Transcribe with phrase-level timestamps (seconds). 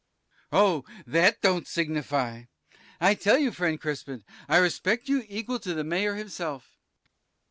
[0.01, 0.47] Sir B.
[0.57, 2.45] Oh, that don't signify!
[2.99, 6.79] I tell you, friend Crispin, I respect you equal to the mayor himself.